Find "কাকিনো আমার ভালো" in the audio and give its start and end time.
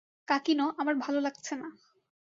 0.27-1.19